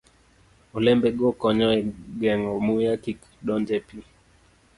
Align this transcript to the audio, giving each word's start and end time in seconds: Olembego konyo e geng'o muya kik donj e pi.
Olembego 0.77 1.27
konyo 1.41 1.67
e 1.79 1.81
geng'o 2.21 2.53
muya 2.65 2.93
kik 3.03 3.19
donj 3.45 3.67
e 3.77 3.79
pi. 3.87 3.99